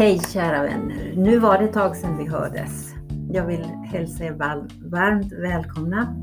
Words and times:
Hej 0.00 0.20
kära 0.32 0.62
vänner! 0.62 1.12
Nu 1.16 1.38
var 1.38 1.58
det 1.58 1.64
ett 1.64 1.72
tag 1.72 1.96
sedan 1.96 2.18
vi 2.18 2.26
hördes. 2.26 2.94
Jag 3.32 3.46
vill 3.46 3.64
hälsa 3.64 4.24
er 4.24 4.32
varmt 4.90 5.32
välkomna 5.32 6.16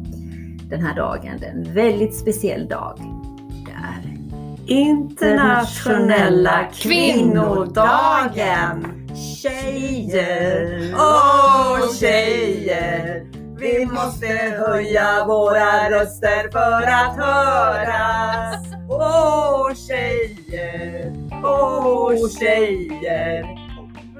den 0.69 0.81
här 0.81 0.95
dagen. 0.95 1.37
Det 1.39 1.45
är 1.45 1.51
en 1.51 1.73
väldigt 1.73 2.15
speciell 2.15 2.67
dag. 2.67 2.99
Det 3.65 3.71
är 3.71 4.03
Internationella 4.77 6.63
kvinnodagen! 6.73 7.87
Tjejer, 9.41 10.93
åh 10.95 11.93
tjejer! 11.99 13.25
Vi 13.59 13.85
måste 13.85 14.27
höja 14.67 15.25
våra 15.27 15.89
röster 15.89 16.51
för 16.51 16.83
att 16.83 17.17
höras. 17.17 18.67
Åh 18.89 19.73
tjejer, 19.73 21.13
åh 21.43 22.29
tjejer! 22.39 23.56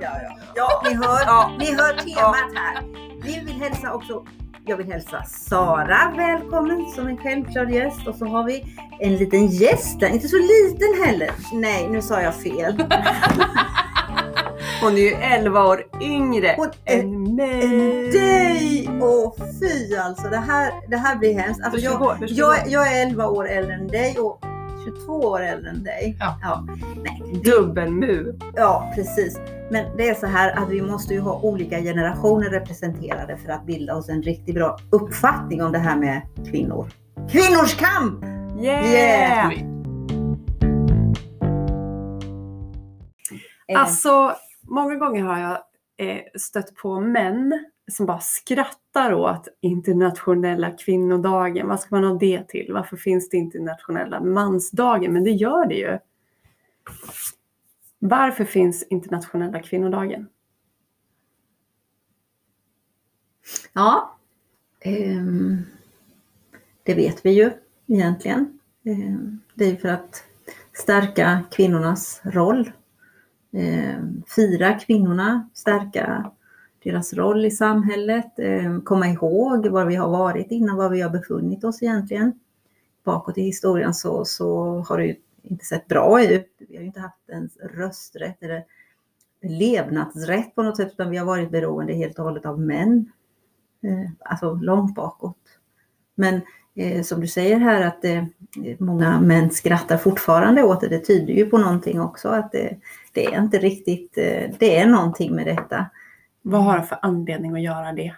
Ja, 0.01 0.09
ja. 0.23 0.37
ja 0.55 0.81
ni, 0.83 0.95
hör, 0.95 1.19
ja. 1.25 1.51
ni 1.59 1.65
hör 1.65 1.93
temat 1.93 2.55
här. 2.55 2.83
Vi 3.23 3.39
vill 3.45 3.61
hälsa 3.61 3.93
också 3.93 4.23
jag 4.69 4.77
vill 4.77 4.91
hälsa 4.91 5.23
Sara 5.23 6.13
välkommen 6.17 6.85
som 6.95 7.07
en 7.07 7.17
självklar 7.17 7.65
gäst 7.65 8.07
och 8.07 8.15
så 8.15 8.25
har 8.25 8.43
vi 8.43 8.63
en 8.99 9.15
liten 9.15 9.47
gäst 9.47 9.99
där, 9.99 10.09
inte 10.09 10.27
så 10.27 10.37
liten 10.37 11.05
heller. 11.05 11.31
Nej, 11.53 11.87
nu 11.89 12.01
sa 12.01 12.21
jag 12.21 12.35
fel. 12.35 12.83
Hon 14.81 14.93
är 14.93 15.01
ju 15.01 15.13
11 15.13 15.65
år 15.65 15.83
yngre 16.01 16.53
Hon 16.57 16.69
än 16.85 17.35
mig. 17.35 17.63
Än 17.63 18.11
dig! 18.11 18.89
Åh 19.01 19.33
fy 19.37 19.95
alltså, 19.95 20.27
det 20.29 20.37
här, 20.37 20.71
det 20.89 20.97
här 20.97 21.15
blir 21.15 21.39
hemskt. 21.39 21.63
Alltså, 21.63 21.79
jag, 21.79 22.17
jag, 22.27 22.67
jag 22.67 22.93
är 22.93 23.07
11 23.07 23.27
år 23.27 23.49
äldre 23.49 23.73
än 23.73 23.87
dig 23.87 24.19
och 24.19 24.46
22 24.87 25.13
år 25.13 25.41
äldre 25.41 25.69
än 25.69 25.83
dig. 25.83 26.17
Ja. 26.19 26.39
ja. 26.41 26.65
Nej, 27.03 27.41
Dubbelmu. 27.43 28.33
Ja, 28.55 28.91
precis. 28.95 29.39
Men 29.71 29.97
det 29.97 30.09
är 30.09 30.15
så 30.15 30.25
här 30.25 30.57
att 30.57 30.69
vi 30.69 30.81
måste 30.81 31.13
ju 31.13 31.19
ha 31.19 31.41
olika 31.41 31.79
generationer 31.81 32.49
representerade 32.49 33.37
för 33.37 33.51
att 33.51 33.65
bilda 33.65 33.95
oss 33.95 34.09
en 34.09 34.23
riktigt 34.23 34.55
bra 34.55 34.77
uppfattning 34.91 35.63
om 35.63 35.71
det 35.71 35.79
här 35.79 35.97
med 35.97 36.21
kvinnor. 36.51 36.89
Kvinnors 37.29 37.75
kamp! 37.75 38.23
Yeah! 38.59 38.93
yeah! 38.93 39.51
Alltså, 43.75 44.35
många 44.67 44.95
gånger 44.95 45.23
har 45.23 45.39
jag 45.39 45.57
eh, 45.97 46.21
stött 46.35 46.75
på 46.75 46.99
män 46.99 47.65
som 47.91 48.05
bara 48.05 48.19
skrattar 48.19 49.13
åt 49.13 49.47
internationella 49.61 50.71
kvinnodagen. 50.71 51.67
Vad 51.67 51.79
ska 51.79 51.95
man 51.95 52.03
ha 52.03 52.17
det 52.17 52.47
till? 52.47 52.73
Varför 52.73 52.97
finns 52.97 53.29
det 53.29 53.37
internationella 53.37 54.19
mansdagen? 54.19 55.13
Men 55.13 55.23
det 55.23 55.31
gör 55.31 55.65
det 55.65 55.75
ju. 55.75 55.97
Varför 57.99 58.45
finns 58.45 58.83
internationella 58.83 59.59
kvinnodagen? 59.59 60.27
Ja, 63.73 64.17
um, 64.85 65.65
det 66.83 66.93
vet 66.93 67.25
vi 67.25 67.31
ju 67.31 67.51
egentligen. 67.87 68.59
Um, 68.85 69.41
det 69.55 69.65
är 69.65 69.75
för 69.75 69.89
att 69.89 70.23
stärka 70.73 71.43
kvinnornas 71.51 72.21
roll. 72.23 72.71
Um, 73.51 74.23
fira 74.35 74.73
kvinnorna, 74.79 75.49
stärka 75.53 76.31
deras 76.87 77.13
roll 77.13 77.45
i 77.45 77.51
samhället, 77.51 78.39
eh, 78.39 78.79
komma 78.83 79.07
ihåg 79.07 79.67
var 79.67 79.85
vi 79.85 79.95
har 79.95 80.09
varit 80.09 80.51
innan, 80.51 80.77
var 80.77 80.89
vi 80.89 81.01
har 81.01 81.09
befunnit 81.09 81.63
oss 81.63 81.83
egentligen. 81.83 82.39
Bakåt 83.03 83.37
i 83.37 83.41
historien 83.41 83.93
så, 83.93 84.25
så 84.25 84.79
har 84.89 84.97
det 84.97 85.15
inte 85.43 85.65
sett 85.65 85.87
bra 85.87 86.23
ut. 86.23 86.51
Vi 86.69 86.77
har 86.77 86.83
inte 86.83 86.99
haft 86.99 87.29
ens 87.29 87.57
rösträtt 87.57 88.43
eller 88.43 88.63
levnadsrätt 89.41 90.55
på 90.55 90.63
något 90.63 90.77
sätt 90.77 90.91
utan 90.93 91.09
vi 91.09 91.17
har 91.17 91.25
varit 91.25 91.51
beroende 91.51 91.93
helt 91.93 92.19
och 92.19 92.25
hållet 92.25 92.45
av 92.45 92.59
män. 92.59 93.11
Eh, 93.83 94.11
alltså 94.19 94.53
långt 94.53 94.95
bakåt. 94.95 95.37
Men 96.15 96.41
eh, 96.75 97.03
som 97.03 97.21
du 97.21 97.27
säger 97.27 97.59
här 97.59 97.81
att 97.81 98.05
eh, 98.05 98.23
många 98.77 99.21
män 99.21 99.49
skrattar 99.49 99.97
fortfarande 99.97 100.63
åt 100.63 100.81
det. 100.81 100.87
Det 100.87 100.99
tyder 100.99 101.33
ju 101.33 101.45
på 101.45 101.57
någonting 101.57 102.01
också 102.01 102.29
att 102.29 102.51
det, 102.51 102.77
det 103.13 103.25
är 103.25 103.41
inte 103.41 103.57
riktigt, 103.57 104.17
eh, 104.17 104.51
det 104.59 104.77
är 104.77 104.87
någonting 104.87 105.35
med 105.35 105.45
detta. 105.45 105.85
Vad 106.49 106.63
har 106.63 106.77
det 106.77 106.83
för 106.83 106.99
anledning 107.01 107.55
att 107.55 107.61
göra 107.61 107.93
det? 107.93 108.15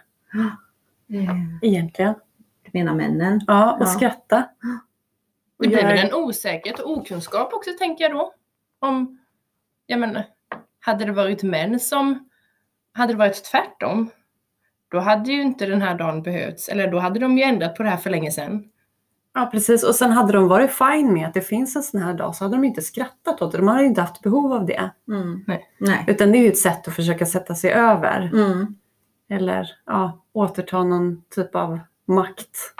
Egentligen. 1.62 2.14
Du 2.62 2.70
menar 2.72 2.94
männen? 2.94 3.40
Ja, 3.46 3.72
och 3.72 3.82
ja. 3.82 3.86
skratta. 3.86 4.48
Det 5.58 5.68
blir 5.68 5.82
väl 5.82 5.98
en 5.98 6.14
osäkerhet 6.14 6.80
och 6.80 6.90
okunskap 6.90 7.52
också 7.52 7.70
tänker 7.78 8.04
jag 8.04 8.12
då. 8.12 8.34
Om, 8.78 9.18
jag 9.86 10.00
menar, 10.00 10.24
hade 10.80 11.04
det 11.04 11.12
varit 11.12 11.42
män 11.42 11.80
som, 11.80 12.28
hade 12.92 13.12
det 13.12 13.16
varit 13.16 13.44
tvärtom, 13.44 14.10
då 14.88 14.98
hade 14.98 15.32
ju 15.32 15.42
inte 15.42 15.66
den 15.66 15.82
här 15.82 15.94
dagen 15.94 16.22
behövts, 16.22 16.68
eller 16.68 16.90
då 16.90 16.98
hade 16.98 17.20
de 17.20 17.38
ju 17.38 17.44
ändrat 17.44 17.76
på 17.76 17.82
det 17.82 17.88
här 17.88 17.96
för 17.96 18.10
länge 18.10 18.30
sedan. 18.30 18.70
Ja 19.34 19.48
precis 19.52 19.84
och 19.84 19.94
sen 19.94 20.10
hade 20.10 20.32
de 20.32 20.48
varit 20.48 20.70
fine 20.70 21.12
med 21.12 21.28
att 21.28 21.34
det 21.34 21.40
finns 21.40 21.76
en 21.76 21.82
sån 21.82 22.00
här 22.00 22.14
dag 22.14 22.34
så 22.34 22.44
hade 22.44 22.56
de 22.56 22.64
inte 22.64 22.82
skrattat 22.82 23.42
åt 23.42 23.52
det. 23.52 23.58
De 23.58 23.68
hade 23.68 23.84
inte 23.84 24.00
haft 24.00 24.22
behov 24.22 24.52
av 24.52 24.66
det. 24.66 24.90
Mm. 25.08 25.44
Nej. 25.46 25.68
Nej. 25.78 26.04
Utan 26.08 26.32
det 26.32 26.38
är 26.38 26.42
ju 26.42 26.48
ett 26.48 26.58
sätt 26.58 26.88
att 26.88 26.94
försöka 26.94 27.26
sätta 27.26 27.54
sig 27.54 27.72
över. 27.72 28.30
Mm. 28.32 28.76
Eller 29.30 29.70
ja, 29.86 30.24
återta 30.32 30.84
någon 30.84 31.22
typ 31.34 31.54
av 31.54 31.78
makt. 32.06 32.74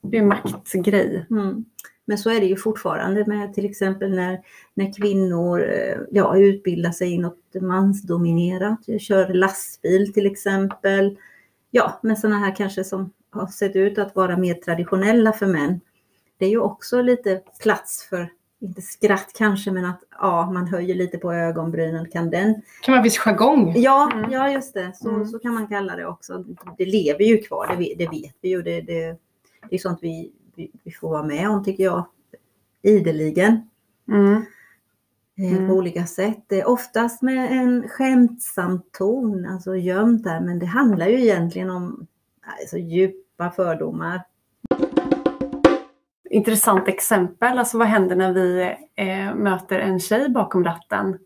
Det 0.00 0.16
är 0.16 0.20
ju 0.20 0.26
maktgrej. 0.26 1.26
Mm. 1.30 1.64
Men 2.04 2.18
så 2.18 2.30
är 2.30 2.40
det 2.40 2.46
ju 2.46 2.56
fortfarande 2.56 3.26
med 3.26 3.54
till 3.54 3.64
exempel 3.64 4.10
när, 4.10 4.40
när 4.74 4.92
kvinnor 4.92 5.62
eh, 5.62 5.98
ja, 6.10 6.36
utbildar 6.36 6.90
sig 6.90 7.12
i 7.12 7.18
något 7.18 7.54
mansdominerat, 7.60 8.80
kör 9.00 9.34
lastbil 9.34 10.12
till 10.12 10.26
exempel. 10.26 11.16
Ja, 11.70 12.00
men 12.02 12.16
sådana 12.16 12.38
här 12.38 12.56
kanske 12.56 12.84
som 12.84 13.10
har 13.38 13.46
sett 13.46 13.76
ut 13.76 13.98
att 13.98 14.16
vara 14.16 14.36
mer 14.36 14.54
traditionella 14.54 15.32
för 15.32 15.46
män. 15.46 15.80
Det 16.38 16.44
är 16.44 16.50
ju 16.50 16.60
också 16.60 17.02
lite 17.02 17.42
plats 17.62 18.06
för, 18.10 18.30
inte 18.60 18.82
skratt 18.82 19.32
kanske, 19.34 19.70
men 19.70 19.84
att 19.84 20.00
ja, 20.10 20.50
man 20.50 20.66
höjer 20.66 20.94
lite 20.94 21.18
på 21.18 21.32
ögonbrynen. 21.32 22.10
Kan 22.10 22.30
den... 22.30 22.62
Kan 22.82 22.94
man 22.94 23.02
viss 23.02 23.18
jargong? 23.18 23.72
Ja, 23.76 24.12
mm. 24.12 24.30
ja 24.30 24.50
just 24.50 24.74
det. 24.74 24.92
Så, 24.94 25.10
mm. 25.10 25.26
så 25.26 25.38
kan 25.38 25.54
man 25.54 25.66
kalla 25.66 25.96
det 25.96 26.06
också. 26.06 26.44
Det 26.78 26.84
lever 26.84 27.24
ju 27.24 27.38
kvar, 27.38 27.76
det, 27.78 27.94
det 27.98 28.10
vet 28.10 28.36
vi 28.40 28.48
ju. 28.48 28.62
Det, 28.62 28.80
det, 28.80 29.16
det 29.70 29.76
är 29.76 29.78
sånt 29.78 29.98
vi, 30.02 30.32
vi, 30.54 30.70
vi, 30.82 30.92
får 30.92 31.10
vara 31.10 31.22
med 31.22 31.48
om 31.50 31.64
tycker 31.64 31.84
jag. 31.84 32.06
Ideligen. 32.82 33.70
Mm. 34.08 34.42
Eh, 35.38 35.52
mm. 35.52 35.68
På 35.68 35.74
olika 35.74 36.06
sätt. 36.06 36.52
Oftast 36.64 37.22
med 37.22 37.52
en 37.52 37.88
skämtsam 37.88 38.80
ton, 38.92 39.46
alltså 39.46 39.76
gömt 39.76 40.24
där. 40.24 40.40
Men 40.40 40.58
det 40.58 40.66
handlar 40.66 41.06
ju 41.06 41.20
egentligen 41.20 41.70
om 41.70 42.06
alltså, 42.60 42.76
djupa 43.36 43.50
fördomar. 43.50 44.22
Intressant 46.30 46.88
exempel. 46.88 47.58
Alltså 47.58 47.78
vad 47.78 47.86
händer 47.86 48.16
när 48.16 48.32
vi 48.32 48.76
eh, 48.96 49.34
möter 49.34 49.78
en 49.78 50.00
tjej 50.00 50.28
bakom 50.28 50.64
ratten 50.64 51.18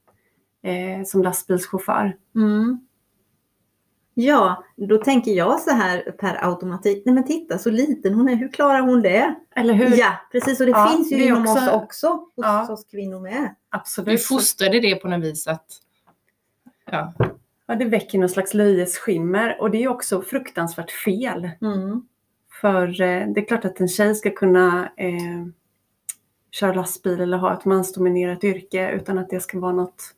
eh, 0.63 1.05
som 1.05 1.23
lastbilschaufför? 1.23 2.17
Mm. 2.35 2.87
Ja, 4.15 4.65
då 4.77 4.99
tänker 4.99 5.33
jag 5.33 5.61
så 5.61 5.71
här 5.71 6.01
per 6.19 6.45
automatik. 6.45 7.03
Nej 7.07 7.15
men 7.15 7.25
titta 7.25 7.59
så 7.59 7.71
liten 7.71 8.15
hon 8.15 8.29
är, 8.29 8.37
hur 8.37 8.49
klarar 8.49 8.81
hon 8.81 9.03
det? 9.03 9.35
Eller 9.57 9.75
hur? 9.75 9.97
Ja, 9.97 10.13
precis 10.33 10.61
och 10.61 10.67
det 10.67 10.73
ja, 10.73 10.89
finns 10.89 11.13
ju 11.13 11.17
det 11.17 11.25
inom 11.25 11.43
också, 11.43 11.53
oss 11.53 11.69
också. 11.69 12.09
Hos 12.09 12.31
ja, 12.37 12.73
oss 12.73 12.85
kvinnor 12.85 13.21
med. 13.21 13.55
Absolut. 13.71 14.09
Vi 14.09 14.19
fostrade 14.19 14.81
det 14.81 14.95
på 14.95 15.09
något 15.09 15.25
vis 15.25 15.47
att 15.47 15.67
ja. 16.91 17.13
Ja, 17.71 17.77
det 17.77 17.85
väcker 17.85 18.19
någon 18.19 18.29
slags 18.29 18.55
löjets 18.55 18.99
skimmer 18.99 19.61
och 19.61 19.71
det 19.71 19.83
är 19.83 19.89
också 19.89 20.23
fruktansvärt 20.23 20.91
fel. 20.91 21.51
Mm. 21.63 22.03
För 22.61 22.89
eh, 23.01 23.27
det 23.27 23.41
är 23.41 23.47
klart 23.47 23.65
att 23.65 23.81
en 23.81 23.89
tjej 23.89 24.15
ska 24.15 24.31
kunna 24.31 24.93
eh, 24.97 25.47
köra 26.51 26.73
lastbil 26.73 27.21
eller 27.21 27.37
ha 27.37 27.55
ett 27.55 27.65
mansdominerat 27.65 28.45
yrke 28.45 28.91
utan 28.91 29.19
att 29.19 29.31
det 29.31 29.41
ska 29.41 29.59
vara 29.59 29.73
något 29.73 30.15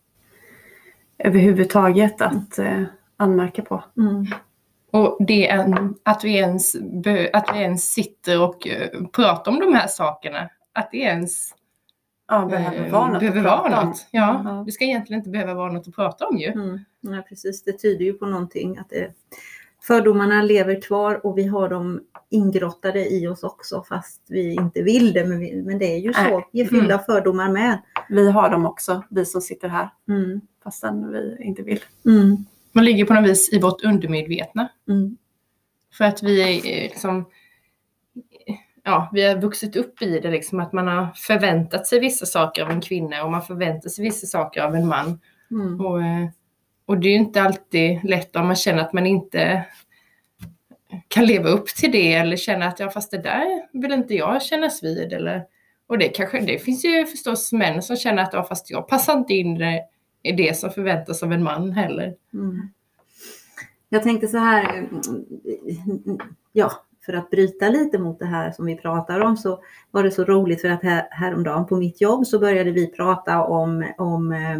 överhuvudtaget 1.17 2.21
att 2.21 2.59
eh, 2.59 2.83
anmärka 3.17 3.61
på. 3.61 3.83
Mm. 3.97 4.25
Och 4.91 5.17
det 5.19 5.49
är 5.49 5.89
att 6.03 6.23
vi, 6.23 6.37
ens, 6.37 6.75
att 7.33 7.49
vi 7.53 7.59
ens 7.59 7.91
sitter 7.91 8.41
och 8.41 8.67
uh, 8.67 9.07
pratar 9.07 9.51
om 9.51 9.59
de 9.59 9.73
här 9.73 9.87
sakerna, 9.87 10.49
att 10.73 10.91
det 10.91 10.97
ens 10.97 11.53
ja, 12.27 12.45
behöver 12.45 12.89
vara 12.89 13.07
något. 13.07 13.19
Behöver 13.19 13.41
vara 13.41 13.85
något. 13.85 14.07
Ja, 14.11 14.39
mm. 14.39 14.65
det 14.65 14.71
ska 14.71 14.85
egentligen 14.85 15.19
inte 15.19 15.29
behöva 15.29 15.53
vara 15.53 15.71
något 15.71 15.87
att 15.87 15.95
prata 15.95 16.27
om 16.27 16.37
ju. 16.37 16.51
Mm. 16.51 16.79
Ja, 17.03 17.23
precis, 17.29 17.63
det 17.63 17.73
tyder 17.73 18.05
ju 18.05 18.13
på 18.13 18.25
någonting. 18.25 18.77
Att 18.77 18.89
det, 18.89 19.13
fördomarna 19.81 20.41
lever 20.41 20.81
kvar 20.81 21.25
och 21.25 21.37
vi 21.37 21.47
har 21.47 21.69
dem 21.69 22.01
ingrottade 22.29 23.13
i 23.13 23.27
oss 23.27 23.43
också 23.43 23.83
fast 23.89 24.21
vi 24.29 24.53
inte 24.53 24.81
vill 24.81 25.13
det. 25.13 25.25
Men, 25.25 25.39
vi, 25.39 25.63
men 25.63 25.79
det 25.79 25.85
är 25.85 25.97
ju 25.97 26.13
så, 26.13 26.43
vi 26.51 26.61
är 26.61 26.65
fyllda 26.65 26.93
mm. 26.93 27.05
fördomar 27.05 27.51
med. 27.51 27.81
Vi 28.09 28.31
har 28.31 28.49
dem 28.49 28.65
också, 28.65 29.03
vi 29.09 29.25
som 29.25 29.41
sitter 29.41 29.67
här. 29.67 29.89
Mm. 30.07 30.41
Fastän 30.63 31.11
vi 31.11 31.37
inte 31.39 31.61
vill. 31.61 31.79
Mm. 32.05 32.37
Man 32.71 32.85
ligger 32.85 33.05
på 33.05 33.13
något 33.13 33.29
vis 33.29 33.53
i 33.53 33.59
vårt 33.59 33.83
undermedvetna. 33.83 34.69
Mm. 34.87 35.17
För 35.93 36.05
att 36.05 36.23
vi 36.23 36.41
är 36.41 36.83
liksom 36.89 37.25
Ja, 38.85 39.09
vi 39.13 39.27
har 39.27 39.41
vuxit 39.41 39.75
upp 39.75 40.01
i 40.01 40.19
det 40.19 40.31
liksom 40.31 40.59
att 40.59 40.73
man 40.73 40.87
har 40.87 41.07
förväntat 41.15 41.87
sig 41.87 41.99
vissa 41.99 42.25
saker 42.25 42.63
av 42.63 42.71
en 42.71 42.81
kvinna 42.81 43.23
och 43.23 43.31
man 43.31 43.41
förväntar 43.41 43.89
sig 43.89 44.03
vissa 44.05 44.27
saker 44.27 44.61
av 44.61 44.75
en 44.75 44.87
man. 44.87 45.19
Mm. 45.51 45.81
Och, 45.81 46.01
eh, 46.01 46.27
och 46.93 46.99
det 46.99 47.07
är 47.07 47.11
ju 47.11 47.17
inte 47.17 47.41
alltid 47.41 48.03
lätt 48.03 48.35
om 48.35 48.47
man 48.47 48.55
känner 48.55 48.81
att 48.81 48.93
man 48.93 49.05
inte 49.05 49.65
kan 51.07 51.25
leva 51.25 51.49
upp 51.49 51.67
till 51.67 51.91
det 51.91 52.13
eller 52.13 52.37
känna 52.37 52.65
att 52.65 52.79
ja 52.79 52.89
fast 52.89 53.11
det 53.11 53.17
där 53.17 53.79
vill 53.81 53.91
inte 53.91 54.15
jag 54.15 54.41
kännas 54.41 54.83
vid 54.83 55.13
eller 55.13 55.43
och 55.87 55.97
det 55.97 56.09
kanske, 56.09 56.39
det 56.39 56.59
finns 56.59 56.85
ju 56.85 57.05
förstås 57.05 57.51
män 57.51 57.81
som 57.81 57.95
känner 57.95 58.23
att 58.23 58.33
ja 58.33 58.43
fast 58.43 58.69
jag 58.69 58.87
passar 58.87 59.17
inte 59.17 59.33
in 59.33 59.61
i 60.23 60.31
det 60.31 60.57
som 60.57 60.71
förväntas 60.71 61.23
av 61.23 61.33
en 61.33 61.43
man 61.43 61.71
heller. 61.71 62.15
Mm. 62.33 62.69
Jag 63.89 64.03
tänkte 64.03 64.27
så 64.27 64.37
här, 64.37 64.89
ja, 66.51 66.71
för 67.05 67.13
att 67.13 67.29
bryta 67.29 67.69
lite 67.69 67.99
mot 67.99 68.19
det 68.19 68.25
här 68.25 68.51
som 68.51 68.65
vi 68.65 68.75
pratar 68.75 69.19
om 69.19 69.37
så 69.37 69.59
var 69.91 70.03
det 70.03 70.11
så 70.11 70.23
roligt 70.23 70.61
för 70.61 70.69
att 70.69 70.83
här, 70.83 71.07
häromdagen 71.11 71.65
på 71.65 71.75
mitt 71.75 72.01
jobb 72.01 72.27
så 72.27 72.39
började 72.39 72.71
vi 72.71 72.87
prata 72.87 73.43
om, 73.43 73.85
om 73.97 74.31
eh, 74.31 74.59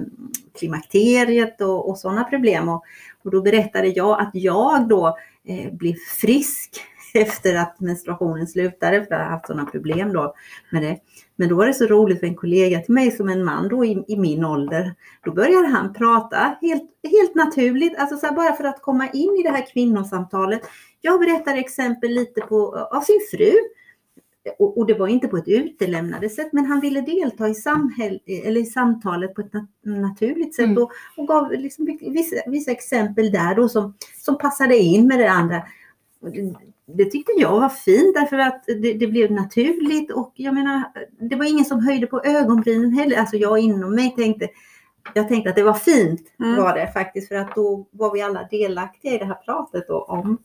klimakteriet 0.60 1.62
och, 1.62 1.90
och 1.90 1.98
sådana 1.98 2.24
problem. 2.24 2.70
Och, 2.70 2.84
och 3.24 3.32
då 3.32 3.42
berättade 3.42 3.88
jag 3.88 4.22
att 4.22 4.32
jag 4.34 4.88
då 4.88 5.18
eh, 5.48 5.74
blev 5.74 5.96
frisk 6.22 6.82
efter 7.14 7.56
att 7.56 7.80
menstruationen 7.80 8.48
slutade, 8.48 9.06
för 9.06 9.16
jag 9.16 9.24
har 9.24 9.30
haft 9.30 9.48
sådana 9.48 9.66
problem 9.66 10.14
då 10.14 10.34
med 10.70 10.82
det. 10.82 11.00
Men 11.44 11.50
då 11.50 11.56
var 11.56 11.68
det 11.68 11.74
så 11.74 11.86
roligt 11.86 12.20
för 12.20 12.28
en 12.28 12.36
kollega 12.36 12.80
till 12.80 12.94
mig 12.94 13.12
som 13.12 13.30
en 13.30 13.44
man 13.44 13.70
då 13.70 13.86
i, 13.86 14.04
i 14.08 14.18
min 14.18 14.46
ålder, 14.46 14.96
då 15.26 15.32
började 15.32 15.68
han 15.68 15.94
prata 15.94 16.58
helt, 16.62 16.84
helt 17.04 17.36
naturligt, 17.36 17.98
alltså 17.98 18.18
så 18.18 18.34
bara 18.34 18.54
för 18.54 18.64
att 18.64 18.82
komma 18.82 19.10
in 19.10 19.38
i 19.40 19.44
det 19.44 19.50
här 19.50 19.66
kvinnosamtalet. 19.74 20.62
Jag 21.02 21.20
berättade 21.20 21.60
exempel 21.60 22.12
lite 22.12 22.42
på, 22.42 22.88
av 22.92 23.02
sin 23.02 23.20
fru. 23.32 23.54
Och, 24.60 24.78
och, 24.78 24.86
det 24.86 24.94
var 24.94 25.08
inte 25.08 25.28
på 25.28 25.38
ett 25.38 25.48
utelämnande 25.48 26.30
sätt, 26.30 26.54
men 26.54 26.66
han 26.66 26.80
ville 26.80 27.02
delta 27.02 27.50
i, 27.50 27.56
samhäll, 27.56 28.20
eller 28.26 28.62
i 28.62 28.66
samtalet 28.66 29.36
på 29.36 29.42
ett 29.42 29.54
nat 29.54 29.70
naturligt 29.84 30.56
sätt 30.56 30.66
mm. 30.66 30.78
och, 30.78 30.92
och, 31.18 31.28
gav 31.28 31.52
liksom 31.52 31.98
vissa, 32.02 32.36
vissa 32.48 32.72
exempel 32.72 33.32
där 33.32 33.56
då 33.56 33.70
som, 33.70 33.94
som 34.26 34.38
passade 34.38 34.78
in 34.78 35.08
med 35.08 35.20
det 35.20 35.32
andra 35.32 35.64
det 36.86 37.06
tyckte 37.06 37.32
jag 37.38 37.60
var 37.60 37.70
fint 37.70 38.16
därför 38.16 38.38
att 38.38 38.64
det, 38.66 38.94
det, 38.94 39.08
blev 39.08 39.32
naturligt 39.32 40.12
och 40.12 40.32
jag 40.36 40.54
menar, 40.54 40.84
det 41.30 41.36
var 41.36 41.46
ingen 41.46 41.66
som 41.66 41.86
höjde 41.86 42.08
på 42.08 42.22
ögonbrynen 42.24 42.94
heller. 42.94 43.18
Alltså 43.18 43.36
jag 43.36 43.60
inom 43.60 43.96
mig 43.96 44.16
tänkte, 44.16 44.50
jag 45.14 45.28
tänkte 45.28 45.50
att 45.50 45.56
det 45.56 45.64
var 45.64 45.74
fint 45.74 46.22
mm. 46.40 46.56
var 46.56 46.76
det 46.76 46.92
faktiskt 46.94 47.28
för 47.28 47.36
att 47.36 47.56
då 47.56 47.88
var 47.92 48.14
vi 48.14 48.22
alla 48.22 48.48
delaktiga 48.52 49.14
i 49.14 49.18
det 49.18 49.26
här 49.26 49.34
pratet 49.46 49.88
då, 49.88 50.02
om 50.02 50.38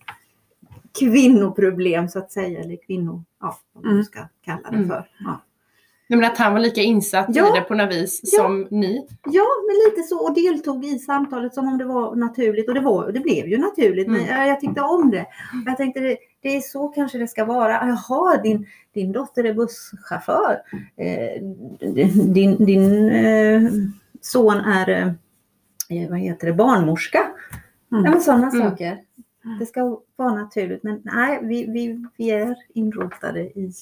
kvinnoproblem 0.99 2.09
så 2.09 2.19
att 2.19 2.33
säga, 2.33 2.61
eller 2.61 2.77
kvinnor, 2.87 3.23
ja, 3.41 3.59
vad 3.73 3.85
man 3.85 3.93
mm. 3.93 4.05
ska 4.05 4.29
kalla 4.45 4.71
det 4.71 4.77
mm. 4.77 4.89
för. 4.89 5.11
Ja. 5.19 5.41
Men 6.09 6.25
att 6.25 6.39
han 6.39 6.53
var 6.53 6.61
lika 6.61 6.81
insatt 6.81 7.27
ja. 7.29 7.49
i 7.49 7.61
det 7.61 7.65
på 7.65 7.75
något 7.75 7.95
vis 7.95 8.21
ja. 8.23 8.43
som 8.43 8.69
ni? 8.71 9.07
Ja, 9.25 9.47
men 9.67 9.77
lite 9.91 10.09
så 10.09 10.27
och 10.27 10.35
deltog 10.35 10.85
i 10.85 10.99
samtalet 10.99 11.55
som 11.55 11.69
om 11.69 11.79
det 11.79 11.85
var 11.85 12.17
naturligt 12.17 12.69
och 12.69 12.75
det, 12.75 12.81
var, 12.81 13.13
det 13.13 13.21
blev 13.21 13.49
ju 13.49 13.59
naturligt. 13.59 14.07
Mm. 14.07 14.23
Men 14.23 14.49
jag 14.49 14.61
tyckte 14.61 14.81
om 14.81 15.11
det. 15.11 15.27
Jag 15.67 15.77
tänkte 15.77 16.01
det, 16.01 16.17
det 16.41 16.57
är 16.57 16.61
så 16.61 16.89
kanske 16.89 17.19
det 17.19 17.29
ska 17.29 17.45
vara. 17.45 17.73
Jaha, 17.73 18.37
din, 18.37 18.67
din 18.93 19.13
dotter 19.13 19.45
är 19.45 19.55
busschaufför. 19.55 20.63
Eh, 20.97 21.43
din 22.33 22.65
din 22.65 23.11
eh, 23.11 23.63
son 24.21 24.57
är 24.57 25.17
eh, 25.89 26.11
vad 26.11 26.19
heter 26.19 26.47
det, 26.47 26.53
barnmorska. 26.53 27.19
Mm. 27.93 28.05
Ja, 28.05 28.11
men 28.11 28.21
sådana 28.21 28.51
mm. 28.51 28.71
saker. 28.71 28.99
Det 29.61 29.67
ska 29.67 30.01
vara 30.17 30.35
naturligt. 30.35 30.83
Men 30.83 31.01
nej, 31.05 31.39
vi, 31.43 31.67
vi, 31.67 32.07
vi 32.17 32.31
är 32.31 32.57
inrotade 32.75 33.41
i 33.41 33.73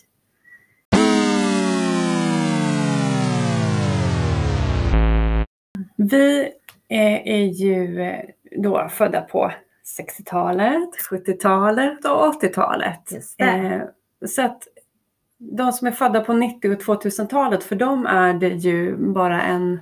Vi 5.96 6.52
är 6.88 7.44
ju 7.44 8.02
eh, 8.02 8.24
då 8.56 8.88
födda 8.88 9.20
på 9.20 9.52
60-talet, 9.86 10.90
70-talet 11.10 12.04
och 12.04 12.42
80-talet. 12.42 13.12
Eh, 13.38 13.82
så 14.26 14.42
att 14.42 14.62
de 15.38 15.72
som 15.72 15.86
är 15.86 15.92
födda 15.92 16.20
på 16.20 16.32
90 16.32 16.72
och 16.72 16.80
2000-talet, 16.80 17.64
för 17.64 17.76
dem 17.76 18.06
är 18.06 18.34
det 18.34 18.48
ju 18.48 18.96
bara 18.96 19.42
en... 19.42 19.72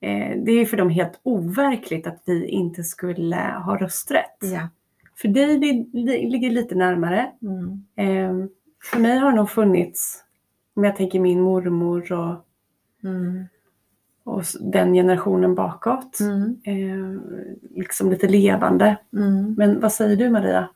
Eh, 0.00 0.36
det 0.44 0.52
är 0.52 0.66
för 0.66 0.76
dem 0.76 0.90
helt 0.90 1.20
overkligt 1.22 2.06
att 2.06 2.22
vi 2.26 2.48
inte 2.48 2.84
skulle 2.84 3.36
ha 3.36 3.76
rösträtt. 3.76 4.38
Ja. 4.40 4.68
För 5.16 5.28
dig 5.28 5.58
det, 5.58 6.00
det 6.00 6.28
ligger 6.28 6.50
lite 6.50 6.74
närmare. 6.74 7.32
Mm. 7.42 7.84
Eh, 7.96 8.48
för 8.90 9.00
mig 9.00 9.18
har 9.18 9.30
det 9.30 9.36
nog 9.36 9.50
funnits, 9.50 10.24
om 10.74 10.84
jag 10.84 10.96
tänker 10.96 11.20
min 11.20 11.40
mormor 11.40 12.12
och 12.12 12.44
mm 13.04 13.46
och 14.26 14.44
den 14.60 14.94
generationen 14.94 15.54
bakåt. 15.54 16.20
Mm. 16.20 16.60
Eh, 16.64 17.20
liksom 17.70 18.10
lite 18.10 18.28
levande. 18.28 18.96
Mm. 19.12 19.54
Men 19.54 19.80
vad 19.80 19.92
säger 19.92 20.16
du 20.16 20.30
Maria? 20.30 20.68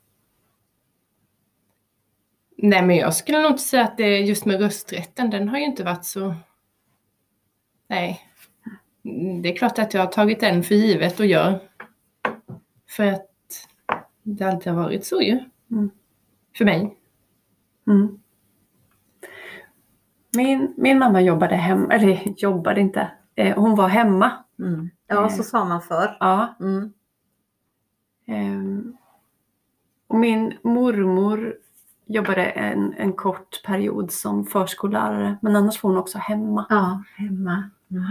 Nej 2.57 2.83
men 2.83 2.97
jag 2.97 3.15
skulle 3.15 3.41
nog 3.41 3.51
inte 3.51 3.63
säga 3.63 3.85
att 3.85 3.97
det 3.97 4.19
just 4.19 4.45
med 4.45 4.61
rösträtten, 4.61 5.31
den 5.31 5.49
har 5.49 5.59
ju 5.59 5.65
inte 5.65 5.85
varit 5.85 6.05
så... 6.05 6.35
Nej. 7.89 8.21
Det 9.43 9.53
är 9.53 9.57
klart 9.57 9.79
att 9.79 9.95
jag 9.95 10.01
har 10.01 10.13
tagit 10.13 10.41
den 10.41 10.63
för 10.63 10.75
givet 10.75 11.21
och 11.21 11.27
gör. 11.27 11.61
För 12.89 13.07
att 13.07 13.29
det 14.23 14.45
alltid 14.45 14.73
har 14.73 14.83
varit 14.83 15.05
så 15.05 15.23
ju. 15.23 15.39
Mm. 15.71 15.91
För 16.57 16.65
mig. 16.65 16.97
Mm. 17.87 18.21
Min, 20.37 20.75
min 20.77 20.99
mamma 20.99 21.21
jobbade 21.21 21.55
hemma, 21.57 21.95
eller 21.95 22.23
jobbade 22.37 22.81
inte, 22.81 23.11
Eh, 23.41 23.57
hon 23.57 23.75
var 23.75 23.89
hemma. 23.89 24.33
Mm. 24.59 24.91
Ja, 25.07 25.29
så 25.29 25.43
sa 25.43 25.65
man 25.65 25.83
förr. 25.83 26.17
Ja. 26.21 26.57
Mm. 26.61 26.93
Eh, 28.27 28.95
och 30.07 30.19
min 30.19 30.59
mormor 30.63 31.55
jobbade 32.07 32.45
en, 32.45 32.93
en 32.93 33.13
kort 33.13 33.63
period 33.65 34.13
som 34.13 34.45
förskollärare 34.47 35.37
men 35.43 35.57
annars 35.57 35.83
var 35.83 35.91
hon 35.91 35.99
också 35.99 36.19
hemma. 36.19 36.67
Ja, 36.69 37.03
hemma. 37.17 37.71
Mm. 37.91 38.07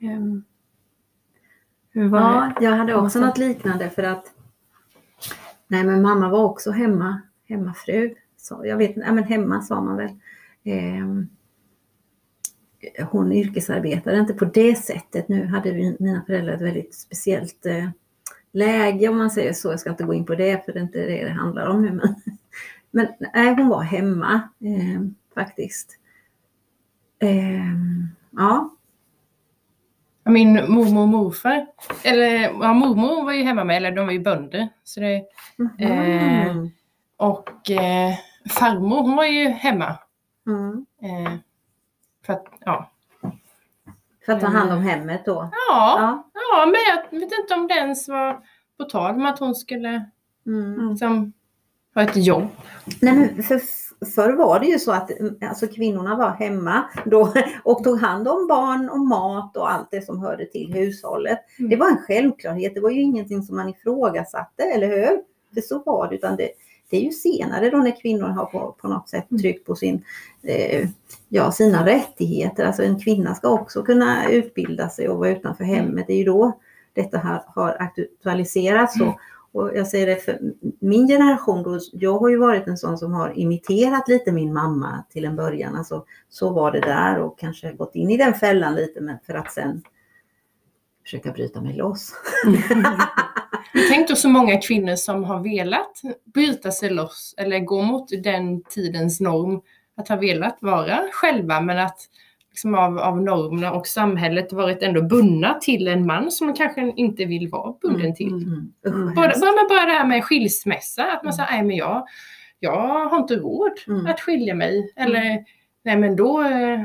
Eh, 0.00 0.42
hur 1.90 2.08
var 2.08 2.20
ja, 2.20 2.52
det? 2.58 2.64
jag 2.64 2.76
hade 2.76 2.94
också 2.94 3.20
något 3.20 3.38
liknande 3.38 3.90
för 3.90 4.02
att 4.02 4.34
Nej 5.68 5.84
men 5.84 6.02
mamma 6.02 6.28
var 6.28 6.44
också 6.44 6.70
hemma, 6.70 7.20
hemmafru. 7.48 8.14
Så 8.36 8.62
jag 8.64 8.76
vet 8.76 8.88
inte, 8.88 9.06
ja, 9.06 9.12
men 9.12 9.24
hemma 9.24 9.62
sa 9.62 9.80
man 9.80 9.96
väl. 9.96 10.10
Eh, 10.64 11.06
hon 13.10 13.32
yrkesarbetade 13.32 14.18
inte 14.18 14.34
på 14.34 14.44
det 14.44 14.74
sättet. 14.78 15.28
Nu 15.28 15.46
hade 15.46 15.72
vi, 15.72 15.96
mina 15.98 16.22
föräldrar 16.26 16.54
ett 16.54 16.60
väldigt 16.60 16.94
speciellt 16.94 17.66
eh, 17.66 17.88
läge 18.52 19.08
om 19.08 19.18
man 19.18 19.30
säger 19.30 19.52
så. 19.52 19.70
Jag 19.70 19.80
ska 19.80 19.90
inte 19.90 20.04
gå 20.04 20.14
in 20.14 20.26
på 20.26 20.34
det 20.34 20.64
för 20.64 20.72
det 20.72 20.78
är 20.78 20.82
inte 20.82 20.98
det 20.98 21.24
det 21.24 21.30
handlar 21.30 21.66
om 21.66 21.82
nu. 21.82 21.92
Men, 21.92 22.14
men 22.90 23.06
nej, 23.34 23.54
hon 23.54 23.68
var 23.68 23.82
hemma 23.82 24.34
eh, 24.60 25.00
faktiskt. 25.34 25.98
Eh, 27.18 27.76
ja. 28.30 28.72
Min 30.24 30.52
mormor 30.52 31.02
och 31.02 31.08
morfar, 31.08 31.66
eller 32.04 32.40
ja, 32.42 32.72
mormor 32.72 33.24
var 33.24 33.32
ju 33.32 33.42
hemma 33.42 33.64
med, 33.64 33.76
eller 33.76 33.92
de 33.92 34.06
var 34.06 34.12
ju 34.12 34.20
bönder. 34.20 34.68
Så 34.84 35.00
det, 35.00 35.24
mm. 35.58 36.48
eh, 36.48 36.68
och 37.16 37.70
eh, 37.70 38.14
farmor 38.50 39.02
hon 39.02 39.16
var 39.16 39.24
ju 39.24 39.48
hemma. 39.48 39.98
Mm. 40.46 40.86
För 42.26 42.32
att, 42.32 42.46
ja. 42.60 42.90
För 44.26 44.32
att 44.32 44.40
ta 44.40 44.46
hand 44.46 44.72
om 44.72 44.82
hemmet 44.82 45.24
då? 45.24 45.50
Ja, 45.52 45.96
ja. 45.98 46.30
ja 46.34 46.66
men 46.66 46.80
jag 46.88 47.20
vet 47.20 47.38
inte 47.38 47.54
om 47.54 47.66
det 47.66 47.74
ens 47.74 48.08
var 48.08 48.40
på 48.78 48.84
tal 48.84 49.14
om 49.14 49.26
att 49.26 49.38
hon 49.38 49.54
skulle 49.54 50.10
mm. 50.46 50.90
liksom, 50.90 51.32
ha 51.94 52.02
ett 52.02 52.26
jobb. 52.26 52.46
Nej, 53.00 53.14
men 53.14 53.42
för, 53.42 53.60
förr 54.14 54.32
var 54.32 54.60
det 54.60 54.66
ju 54.66 54.78
så 54.78 54.92
att 54.92 55.10
alltså, 55.48 55.66
kvinnorna 55.66 56.16
var 56.16 56.30
hemma 56.30 56.84
då, 57.04 57.32
och 57.64 57.84
tog 57.84 58.00
hand 58.00 58.28
om 58.28 58.46
barn 58.46 58.90
och 58.90 59.00
mat 59.00 59.56
och 59.56 59.72
allt 59.72 59.88
det 59.90 60.02
som 60.02 60.20
hörde 60.20 60.46
till 60.46 60.72
hushållet. 60.74 61.38
Mm. 61.58 61.70
Det 61.70 61.76
var 61.76 61.88
en 61.88 61.98
självklarhet, 61.98 62.74
det 62.74 62.80
var 62.80 62.90
ju 62.90 63.00
ingenting 63.00 63.42
som 63.42 63.56
man 63.56 63.68
ifrågasatte, 63.68 64.62
eller 64.62 64.86
hur? 64.86 65.20
För 65.54 65.60
så 65.60 65.82
var 65.86 66.08
det, 66.08 66.14
utan 66.14 66.36
det, 66.36 66.50
det 66.90 66.96
är 66.96 67.00
ju 67.00 67.10
senare 67.10 67.70
då 67.70 67.76
när 67.76 68.00
kvinnor 68.00 68.26
har 68.26 68.46
på, 68.46 68.76
på 68.80 68.88
något 68.88 69.08
sätt 69.08 69.30
mm. 69.30 69.40
tryckt 69.40 69.66
på 69.66 69.74
sin, 69.74 70.04
eh, 70.42 70.88
ja, 71.28 71.52
sina 71.52 71.86
rättigheter. 71.86 72.64
Alltså 72.64 72.82
en 72.82 73.00
kvinna 73.00 73.34
ska 73.34 73.48
också 73.48 73.82
kunna 73.82 74.30
utbilda 74.30 74.88
sig 74.88 75.08
och 75.08 75.18
vara 75.18 75.30
utanför 75.30 75.64
mm. 75.64 75.76
hemmet. 75.76 76.06
Det 76.06 76.12
är 76.12 76.18
ju 76.18 76.24
då 76.24 76.60
detta 76.92 77.18
här 77.18 77.42
har 77.46 77.76
aktualiserats. 77.80 79.00
Mm. 79.00 79.12
Och 79.52 79.70
jag 79.74 79.86
säger 79.86 80.06
det 80.06 80.16
för 80.16 80.38
min 80.80 81.08
generation, 81.08 81.62
då, 81.62 81.78
jag 81.92 82.18
har 82.18 82.28
ju 82.28 82.36
varit 82.36 82.66
en 82.66 82.76
sån 82.76 82.98
som 82.98 83.12
har 83.12 83.38
imiterat 83.38 84.08
lite 84.08 84.32
min 84.32 84.52
mamma 84.52 85.04
till 85.10 85.24
en 85.24 85.36
början. 85.36 85.76
Alltså, 85.76 86.04
så 86.28 86.52
var 86.52 86.72
det 86.72 86.80
där 86.80 87.18
och 87.18 87.38
kanske 87.38 87.72
gått 87.72 87.94
in 87.94 88.10
i 88.10 88.16
den 88.16 88.34
fällan 88.34 88.74
lite 88.74 89.00
men 89.00 89.18
för 89.26 89.34
att 89.34 89.52
sen 89.52 89.82
försöka 91.02 91.32
bryta 91.32 91.60
mig 91.60 91.76
loss. 91.76 92.14
Tänk 93.90 94.08
då 94.08 94.16
så 94.16 94.28
många 94.28 94.60
kvinnor 94.60 94.94
som 94.96 95.24
har 95.24 95.40
velat 95.42 96.00
bryta 96.34 96.70
sig 96.70 96.90
loss 96.90 97.34
eller 97.38 97.58
gå 97.60 97.82
mot 97.82 98.08
den 98.22 98.62
tidens 98.62 99.20
norm. 99.20 99.60
Att 99.96 100.08
ha 100.08 100.16
velat 100.16 100.58
vara 100.60 101.00
själva 101.12 101.60
men 101.60 101.78
att 101.78 101.98
liksom 102.50 102.74
av, 102.74 102.98
av 102.98 103.22
normerna 103.22 103.72
och 103.72 103.86
samhället 103.86 104.52
varit 104.52 104.82
ändå 104.82 105.02
bundna 105.02 105.54
till 105.54 105.88
en 105.88 106.06
man 106.06 106.30
som 106.30 106.46
man 106.46 106.56
kanske 106.56 106.92
inte 106.96 107.24
vill 107.24 107.48
vara 107.48 107.74
bunden 107.82 108.00
Mm, 108.00 108.14
till. 108.14 108.32
mm. 108.32 108.72
Mm. 108.86 109.06
Vad 109.06 109.14
Bara, 109.14 109.32
bara, 109.40 109.68
bara 109.68 109.86
det 109.86 109.92
här 109.92 110.06
med 110.06 110.24
skilsmässa, 110.24 111.04
att 111.12 111.24
man 111.24 111.32
säger 111.32 111.50
nej 111.52 111.62
men 111.62 111.76
jag, 111.76 112.06
jag 112.60 113.06
har 113.08 113.18
inte 113.18 113.36
råd 113.36 113.72
Mm. 113.88 114.06
att 114.06 114.20
skilja 114.20 114.54
mig. 114.54 114.92
Eller 114.96 115.44
nej 115.84 115.96
men 115.96 116.16
då, 116.16 116.40
eh, 116.42 116.80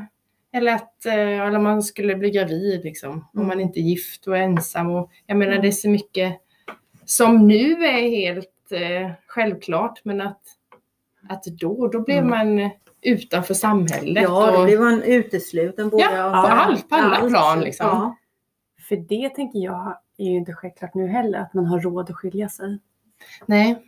eller 0.54 0.74
att 0.76 1.06
eh, 1.06 1.40
eller 1.48 1.60
man 1.60 1.84
skulle 1.84 2.16
bli 2.16 2.30
gravid 2.30 2.84
liksom, 2.84 3.12
om 3.12 3.26
Mm. 3.36 3.48
man 3.48 3.60
inte 3.60 3.80
är 3.80 3.84
gift 3.84 4.28
och 4.28 4.38
är 4.38 4.42
ensam. 4.42 4.92
Och, 4.92 5.12
jag 5.26 5.38
menar 5.38 5.52
Mm. 5.52 5.62
det 5.62 5.68
är 5.68 5.72
så 5.72 5.90
mycket 5.90 6.34
som 7.12 7.48
nu 7.48 7.72
är 7.86 8.10
helt 8.10 8.72
eh, 8.72 9.12
självklart 9.27 10.01
men 10.03 10.22
att, 10.22 10.41
att 11.30 11.44
då, 11.44 11.88
då 11.88 12.00
blev 12.01 12.18
Mm. 12.18 12.30
man 12.60 12.70
utanför 13.01 13.53
samhället. 13.53 14.24
Ja, 14.24 14.51
då 14.51 14.58
och, 14.58 14.65
blir 14.65 14.80
man 14.80 15.03
utesluten 15.03 15.89
både 15.89 16.03
Ja, 16.03 16.24
av 16.25 16.32
på 16.32 16.48
allt- 16.53 16.89
på 16.89 16.96
alla 16.96 17.15
allt. 17.15 17.30
plan, 17.30 17.60
liksom. 17.62 17.88
Ja. 17.88 18.15
För 18.89 18.96
det 18.96 19.30
tänker 19.30 19.60
jag 19.60 19.98
är 20.18 20.25
ju 20.25 20.32
inte 20.38 20.53
självklart 20.53 20.94
nu 20.94 21.08
heller, 21.08 21.39
att 21.39 21.53
man 21.53 21.65
har 21.65 21.80
råd 21.80 22.10
att 22.10 22.15
skilja 22.15 22.50
sig. 22.50 22.80
Nej, 23.46 23.86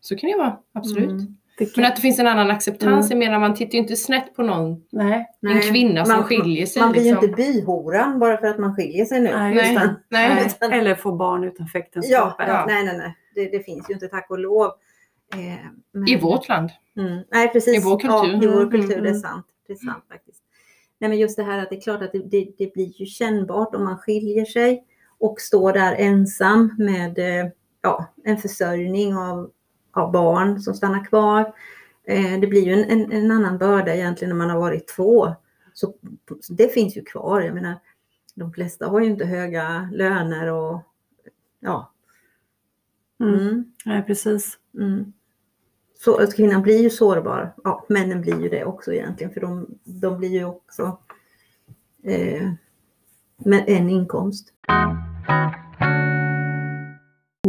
så 0.00 0.16
kan 0.16 0.30
det 0.30 0.36
vara, 0.36 0.58
absolut. 0.72 1.10
Mm. 1.10 1.36
Det 1.64 1.76
Men 1.76 1.84
att 1.86 1.96
det 1.96 2.02
finns 2.02 2.18
en 2.18 2.26
annan 2.26 2.50
acceptans, 2.50 3.10
Mm. 3.10 3.20
jag 3.22 3.28
menar 3.30 3.40
man 3.40 3.54
tittar 3.54 3.72
ju 3.72 3.78
inte 3.78 3.96
snett 3.96 4.34
på 4.36 4.42
någon 4.42 4.82
Nej, 4.92 5.26
en 5.46 5.60
kvinna 5.60 6.04
som 6.04 6.14
man, 6.16 6.24
skiljer 6.24 6.66
sig. 6.66 6.82
Man 6.82 6.92
blir 6.92 7.02
ju 7.02 7.10
liksom. 7.10 7.24
inte 7.30 7.36
byhoran 7.42 8.18
bara 8.18 8.36
för 8.36 8.46
att 8.46 8.58
man 8.58 8.76
skiljer 8.76 9.04
sig 9.04 9.20
nu. 9.20 9.30
Nej, 9.36 9.72
Utan- 9.74 9.94
nej. 10.08 10.46
utan- 10.46 10.72
eller 10.72 10.94
få 10.94 11.12
barn 11.12 11.44
utanför 11.44 11.78
Ja, 11.78 11.84
äktenskapet. 11.84 12.48
ja, 12.48 12.64
nej, 12.68 12.84
nej, 12.84 12.96
nej. 12.98 13.16
Det, 13.34 13.58
det 13.58 13.64
finns 13.64 13.90
ju 13.90 13.94
inte, 13.94 14.08
tack 14.08 14.30
och 14.30 14.38
lov. 14.38 14.66
Eh, 15.34 15.38
men- 15.92 16.08
I 16.08 16.16
vårt 16.20 16.48
land. 16.48 16.70
Mm. 16.98 17.22
Nej, 17.32 17.48
precis. 17.52 17.76
I 17.86 17.88
vår 17.88 17.98
kultur. 17.98 18.32
Ja, 18.32 18.42
i 18.42 18.46
vår 18.46 18.62
Mm, 18.62 18.70
kultur, 18.70 18.92
mm, 18.92 19.02
det 19.02 19.08
är 19.08 19.14
mm. 19.14 19.20
sant. 19.22 19.46
Det 19.66 19.72
är 19.72 19.76
sant 19.76 20.04
faktiskt. 20.10 20.42
Nej, 21.00 21.08
men 21.10 21.18
just 21.18 21.36
det 21.36 21.42
här 21.42 21.58
att 21.58 21.70
det 21.70 21.76
är 21.76 21.80
klart 21.80 22.02
att 22.02 22.12
det, 22.12 22.18
det, 22.30 22.48
det 22.58 22.72
blir 22.74 23.00
ju 23.00 23.06
kännbart 23.06 23.74
om 23.74 23.84
man 23.84 23.98
skiljer 23.98 24.44
sig 24.44 24.84
och 25.20 25.40
står 25.40 25.72
där 25.72 25.94
ensam 25.98 26.74
med 26.78 27.18
eh, 27.18 27.46
ja, 27.82 28.06
en 28.24 28.36
försörjning 28.36 29.16
av, 29.16 29.50
av 29.92 30.12
barn 30.12 30.60
som 30.60 30.74
stannar 30.74 31.04
kvar. 31.04 31.54
Eh, 32.04 32.40
det 32.40 32.46
blir 32.46 32.62
ju 32.62 32.72
en, 32.72 32.84
en, 32.84 33.12
en 33.12 33.30
annan 33.30 33.58
börda 33.58 33.94
egentligen 33.94 34.28
när 34.28 34.46
man 34.46 34.50
har 34.50 34.60
varit 34.60 34.88
två. 34.88 35.34
Så, 35.72 35.94
det 36.48 36.68
finns 36.68 36.96
ju 36.96 37.04
kvar. 37.04 37.40
Jag 37.40 37.54
menar, 37.54 37.74
de 38.34 38.52
flesta 38.52 38.86
har 38.86 39.00
ju 39.00 39.06
inte 39.06 39.24
höga 39.24 39.88
löner 39.92 40.52
och 40.52 40.80
ja. 41.60 41.92
Mm. 43.20 43.34
Mm. 43.34 43.72
Nej, 43.84 44.02
precis. 44.02 44.58
Mm. 44.78 45.12
Så 45.94 46.16
att 46.16 46.36
kvinnan 46.36 46.62
blir 46.62 46.82
ju 46.82 46.90
sårbar. 46.90 47.54
Ja, 47.64 47.84
männen 47.88 48.20
blir 48.20 48.40
ju 48.40 48.48
det 48.48 48.64
också 48.64 48.92
egentligen 48.92 49.32
för 49.32 49.40
de, 49.40 49.66
de 49.84 50.18
blir 50.18 50.30
ju 50.30 50.44
också 50.44 50.98
eh, 52.02 52.52
med 53.36 53.64
en 53.66 53.90
inkomst. 53.90 54.52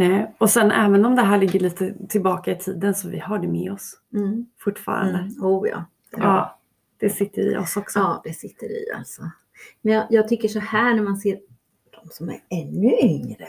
Nej. 0.08 0.34
Och 0.38 0.50
sen 0.50 0.70
även 0.70 1.04
om 1.04 1.14
det 1.16 1.22
här 1.22 1.38
ligger 1.38 1.60
lite 1.60 1.94
tillbaka 2.08 2.50
i 2.52 2.56
tiden 2.58 2.94
så 2.94 3.08
vi 3.08 3.18
har 3.18 3.38
det 3.38 3.48
med 3.48 3.72
oss 3.72 4.00
Mm. 4.14 4.46
fortfarande. 4.60 5.18
Mm. 5.18 5.44
Oh 5.44 5.68
ja. 5.68 5.84
Ja, 6.10 6.58
det 6.98 7.10
sitter 7.10 7.52
i 7.52 7.56
oss 7.56 7.76
också. 7.76 7.98
ja, 7.98 8.20
det 8.24 8.32
sitter 8.34 8.66
i 8.66 8.92
alltså. 8.96 9.22
Men 9.82 9.94
jag, 9.94 10.06
jag 10.10 10.28
tycker 10.28 10.48
så 10.48 10.58
här 10.58 10.94
när 10.94 11.02
man 11.02 11.16
ser 11.16 11.38
de 12.02 12.08
som 12.10 12.28
är 12.28 12.40
ännu 12.50 12.92
yngre. 13.02 13.46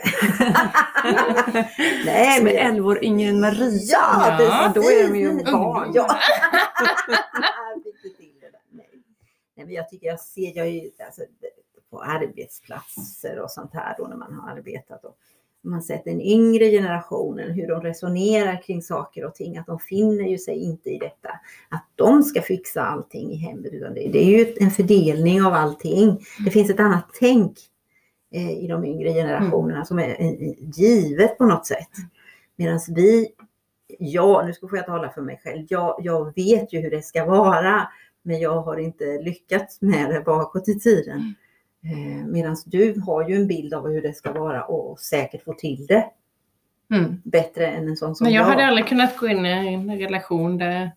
Nej, 2.06 2.38
Som 2.38 2.46
är 2.46 2.52
men 2.54 2.56
11 2.76 2.88
år 2.88 3.04
yngre 3.04 3.28
än 3.28 3.40
Maria. 3.40 3.80
Ja, 3.92 4.36
Ja, 4.42 4.72
då 4.74 4.80
är 4.80 5.08
de 5.08 5.18
ju 5.18 5.30
precis. 5.38 5.52
barn. 5.52 5.90
Ja. 5.94 6.06
Nej, 9.56 9.66
men 9.66 9.70
jag 9.74 9.88
tycker 9.88 10.06
jag 10.06 10.20
ser, 10.20 10.56
jag 10.56 10.66
är 10.66 10.70
ju 10.70 10.90
alltså, 11.06 11.22
på 11.90 12.02
arbetsplatser 12.02 13.38
och 13.40 13.50
sånt 13.50 13.74
här 13.74 13.94
då 13.98 14.06
när 14.06 14.16
man 14.16 14.34
har 14.34 14.50
arbetat 14.50 15.04
och 15.04 15.16
man 15.70 15.82
sett 15.82 16.04
den 16.04 16.20
yngre 16.20 16.70
generationen, 16.70 17.50
hur 17.50 17.68
de 17.68 17.82
resonerar 17.82 18.62
kring 18.62 18.82
saker 18.82 19.24
och 19.24 19.34
ting, 19.34 19.58
att 19.58 19.66
de 19.66 19.78
finner 19.78 20.24
ju 20.24 20.38
sig 20.38 20.54
inte 20.58 20.90
i 20.90 20.98
detta. 20.98 21.28
Att 21.68 21.84
de 21.94 22.22
ska 22.22 22.42
fixa 22.42 22.82
allting 22.82 23.32
i 23.32 23.36
hemmet, 23.36 23.72
utan 23.72 23.94
det, 23.94 24.08
det 24.12 24.24
är 24.24 24.38
ju 24.38 24.54
en 24.60 24.70
fördelning 24.70 25.42
av 25.42 25.52
allting. 25.52 26.18
Det 26.44 26.50
finns 26.50 26.70
ett 26.70 26.80
annat 26.80 27.06
tänk 27.20 27.58
eh, 28.32 28.50
i 28.50 28.66
de 28.66 28.84
yngre 28.84 29.12
generationerna 29.12 29.84
som 29.84 29.98
är 29.98 30.20
eh, 30.20 30.52
givet 30.76 31.38
på 31.38 31.44
något 31.44 31.66
sätt. 31.66 31.90
Medan 32.56 32.80
vi, 32.88 33.28
ja, 33.98 34.42
nu 34.46 34.52
ska 34.52 34.68
jag 34.72 34.86
tala 34.86 35.10
för 35.10 35.22
mig 35.22 35.40
själv, 35.44 35.66
jag, 35.68 35.96
jag 36.02 36.34
vet 36.34 36.72
ju 36.72 36.80
hur 36.80 36.90
det 36.90 37.02
ska 37.02 37.24
vara, 37.24 37.88
men 38.22 38.40
jag 38.40 38.62
har 38.62 38.76
inte 38.76 39.04
lyckats 39.22 39.80
med 39.80 40.10
det 40.10 40.20
bakåt 40.20 40.68
i 40.68 40.78
tiden. 40.78 41.34
Eh, 41.84 42.26
Medan 42.26 42.56
du 42.66 43.00
har 43.06 43.28
ju 43.28 43.36
en 43.36 43.46
bild 43.46 43.74
av 43.74 43.88
hur 43.88 44.02
det 44.02 44.12
ska 44.12 44.32
vara 44.32 44.64
och 44.64 45.00
säkert 45.00 45.44
få 45.44 45.52
till 45.52 45.86
det 45.86 46.04
Mm. 46.94 47.20
bättre 47.24 47.66
än 47.66 47.88
en 47.88 47.96
sån 47.96 48.14
som 48.14 48.24
Men 48.24 48.32
jag 48.34 48.42
jag. 48.42 48.46
hade 48.50 48.66
aldrig 48.66 48.86
kunnat 48.86 49.16
gå 49.16 49.28
in 49.28 49.46
i 49.46 49.74
en 49.74 49.98
relation 49.98 50.58
där, 50.58 50.90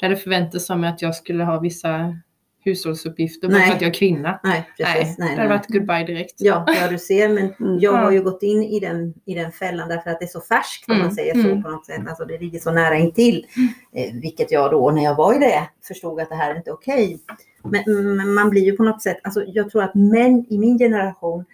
där 0.00 0.08
det 0.08 0.16
förväntas 0.16 0.70
av 0.70 0.78
mig 0.78 0.90
att 0.90 1.02
jag 1.02 1.14
skulle 1.14 1.44
ha 1.44 1.58
vissa 1.60 2.16
hushållsuppgifter 2.64 3.48
bara 3.48 3.58
Nej. 3.58 3.66
för 3.68 3.74
att 3.76 3.80
jag 3.82 3.88
är 3.90 3.94
kvinna. 3.94 4.40
Nej, 4.44 4.68
precis. 4.76 4.94
Nej, 4.94 5.04
Nej, 5.04 5.14
det 5.18 5.24
nej, 5.24 5.36
hade 5.36 5.48
varit 5.48 5.66
goodbye 5.68 6.04
direkt. 6.06 6.34
Ja, 6.38 6.64
ja, 6.80 6.88
du 6.90 6.98
ser, 6.98 7.28
men 7.28 7.54
Mm. 7.60 7.78
jag 7.78 7.92
har 7.92 8.10
ju 8.12 8.22
gått 8.22 8.42
in 8.42 8.62
i 8.62 8.80
den, 8.80 9.14
i 9.24 9.34
den 9.34 9.52
fällan 9.52 9.88
därför 9.88 10.10
att 10.10 10.18
det 10.18 10.24
är 10.24 10.28
så 10.28 10.40
färskt 10.40 10.88
om 10.88 10.94
Mm, 10.94 11.06
man 11.06 11.14
säger 11.14 11.34
så 11.34 11.48
mm. 11.48 11.62
på 11.62 11.70
något 11.70 11.86
sätt. 11.86 12.00
Alltså 12.08 12.24
det 12.24 12.38
ligger 12.38 12.58
så 12.58 12.70
nära 12.72 12.96
intill. 12.96 13.46
Eh, 13.92 14.14
vilket 14.14 14.52
jag 14.52 14.70
då 14.70 14.90
när 14.90 15.02
jag 15.04 15.14
var 15.14 15.34
i 15.34 15.38
det 15.38 15.68
förstod 15.88 16.20
att 16.20 16.28
det 16.28 16.34
här 16.36 16.50
är 16.50 16.56
inte 16.56 16.72
okej. 16.72 17.18
Men, 17.26 17.36
men 17.64 18.34
man 18.34 18.50
blir 18.50 18.62
ju 18.62 18.76
på 18.76 18.82
något 18.82 19.02
sätt, 19.02 19.18
alltså 19.24 19.44
jag 19.46 19.70
tror 19.70 19.82
att 19.82 19.94
män 19.94 20.46
i 20.48 20.58
min 20.58 20.78
generation 20.78 21.44